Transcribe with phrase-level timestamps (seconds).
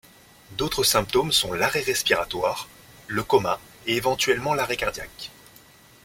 [0.57, 2.67] D'autres symptômes sont l'arrêt respiratoire,
[3.05, 5.29] le coma et éventuellement l'arrêt cardiaque.